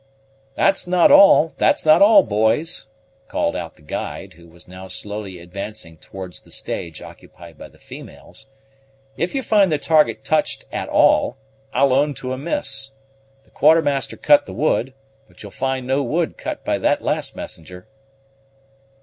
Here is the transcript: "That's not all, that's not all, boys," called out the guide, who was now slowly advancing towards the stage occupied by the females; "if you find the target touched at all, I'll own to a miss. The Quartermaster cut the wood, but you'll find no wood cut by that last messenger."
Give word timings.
"That's 0.55 0.87
not 0.87 1.11
all, 1.11 1.53
that's 1.59 1.85
not 1.85 2.01
all, 2.01 2.23
boys," 2.23 2.87
called 3.27 3.55
out 3.55 3.75
the 3.75 3.83
guide, 3.83 4.33
who 4.33 4.47
was 4.47 4.67
now 4.67 4.87
slowly 4.87 5.37
advancing 5.37 5.95
towards 5.97 6.41
the 6.41 6.49
stage 6.49 7.03
occupied 7.03 7.55
by 7.55 7.67
the 7.69 7.77
females; 7.77 8.47
"if 9.15 9.35
you 9.35 9.43
find 9.43 9.71
the 9.71 9.77
target 9.77 10.25
touched 10.25 10.65
at 10.71 10.89
all, 10.89 11.37
I'll 11.71 11.93
own 11.93 12.15
to 12.15 12.33
a 12.33 12.37
miss. 12.39 12.89
The 13.43 13.51
Quartermaster 13.51 14.17
cut 14.17 14.47
the 14.47 14.53
wood, 14.55 14.95
but 15.27 15.43
you'll 15.43 15.51
find 15.51 15.85
no 15.85 16.01
wood 16.01 16.35
cut 16.35 16.65
by 16.65 16.79
that 16.79 17.03
last 17.03 17.35
messenger." 17.35 17.87